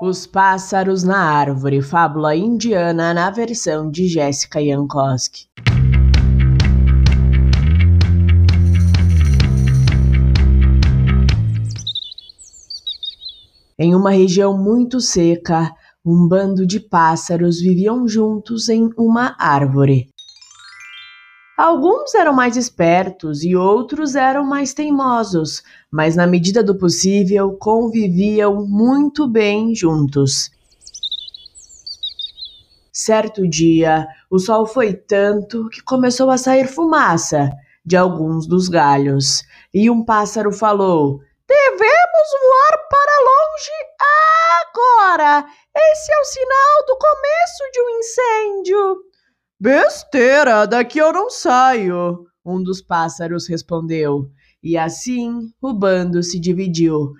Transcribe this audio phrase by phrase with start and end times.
[0.00, 5.48] Os Pássaros na Árvore, fábula indiana na versão de Jéssica Jankowski.
[13.76, 15.74] Em uma região muito seca,
[16.06, 20.08] um bando de pássaros viviam juntos em uma árvore.
[21.58, 28.64] Alguns eram mais espertos e outros eram mais teimosos, mas na medida do possível conviviam
[28.64, 30.52] muito bem juntos.
[32.92, 37.50] Certo dia, o sol foi tanto que começou a sair fumaça
[37.84, 39.42] de alguns dos galhos,
[39.74, 41.18] e um pássaro falou:
[41.48, 43.70] Devemos voar para longe
[44.62, 45.44] agora!
[45.76, 49.08] Esse é o sinal do começo de um incêndio.
[49.60, 54.30] Besteira, daqui eu não saio, um dos pássaros respondeu.
[54.62, 57.12] E assim o bando se dividiu.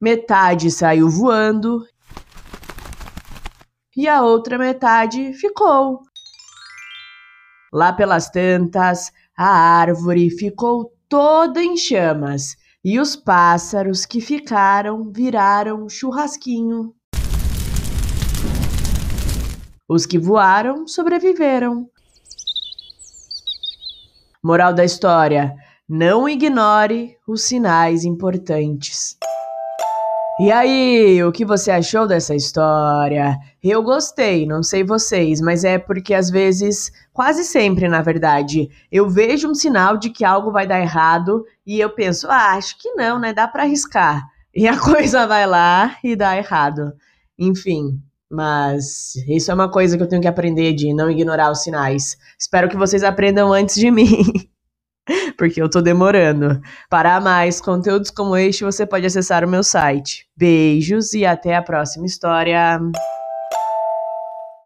[0.00, 1.86] Metade saiu voando
[3.94, 6.00] e a outra metade ficou.
[7.70, 12.56] Lá pelas tantas, a árvore ficou toda em chamas
[12.88, 16.94] e os pássaros que ficaram viraram churrasquinho.
[19.88, 21.90] Os que voaram sobreviveram.
[24.40, 25.52] Moral da história:
[25.88, 29.16] não ignore os sinais importantes.
[30.38, 33.38] E aí, o que você achou dessa história?
[33.62, 39.08] Eu gostei, não sei vocês, mas é porque às vezes, quase sempre na verdade, eu
[39.08, 42.92] vejo um sinal de que algo vai dar errado e eu penso, ah, acho que
[42.92, 43.32] não, né?
[43.32, 44.26] Dá para arriscar.
[44.54, 46.92] E a coisa vai lá e dá errado.
[47.38, 47.98] Enfim,
[48.30, 52.14] mas isso é uma coisa que eu tenho que aprender de não ignorar os sinais.
[52.38, 54.22] Espero que vocês aprendam antes de mim.
[55.36, 56.60] porque eu tô demorando.
[56.88, 60.26] Para mais conteúdos como este, você pode acessar o meu site.
[60.36, 62.80] Beijos e até a próxima história.